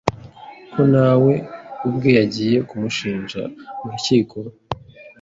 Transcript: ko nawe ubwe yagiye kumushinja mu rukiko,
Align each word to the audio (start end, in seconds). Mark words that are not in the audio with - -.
ko 0.73 0.81
nawe 0.93 1.33
ubwe 1.87 2.09
yagiye 2.19 2.57
kumushinja 2.69 3.41
mu 3.77 3.83
rukiko, 3.91 4.37